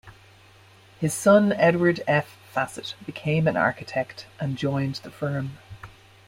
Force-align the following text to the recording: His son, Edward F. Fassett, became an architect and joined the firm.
His 0.99 1.13
son, 1.13 1.51
Edward 1.51 2.01
F. 2.07 2.35
Fassett, 2.51 2.95
became 3.05 3.47
an 3.47 3.55
architect 3.55 4.25
and 4.39 4.57
joined 4.57 4.95
the 4.95 5.11
firm. 5.11 5.59